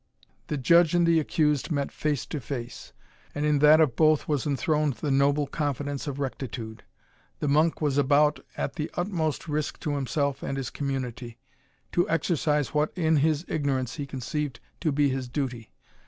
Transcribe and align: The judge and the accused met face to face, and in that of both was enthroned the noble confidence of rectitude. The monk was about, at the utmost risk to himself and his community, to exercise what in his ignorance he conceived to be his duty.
The 0.47 0.57
judge 0.57 0.95
and 0.95 1.05
the 1.05 1.19
accused 1.19 1.69
met 1.69 1.91
face 1.91 2.25
to 2.25 2.39
face, 2.39 2.91
and 3.35 3.45
in 3.45 3.59
that 3.59 3.79
of 3.79 3.95
both 3.95 4.27
was 4.27 4.47
enthroned 4.47 4.95
the 4.95 5.11
noble 5.11 5.45
confidence 5.45 6.07
of 6.07 6.17
rectitude. 6.17 6.81
The 7.39 7.47
monk 7.47 7.81
was 7.81 7.99
about, 7.99 8.39
at 8.57 8.77
the 8.77 8.89
utmost 8.95 9.47
risk 9.47 9.79
to 9.81 9.93
himself 9.93 10.41
and 10.41 10.57
his 10.57 10.71
community, 10.71 11.37
to 11.91 12.09
exercise 12.09 12.73
what 12.73 12.91
in 12.95 13.17
his 13.17 13.45
ignorance 13.47 13.97
he 13.97 14.07
conceived 14.07 14.59
to 14.79 14.91
be 14.91 15.09
his 15.09 15.29
duty. 15.29 15.71